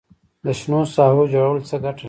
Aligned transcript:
د 0.43 0.45
شنو 0.59 0.79
ساحو 0.95 1.23
جوړول 1.33 1.59
څه 1.69 1.75
ګټه 1.85 1.91
لري؟ 1.93 1.99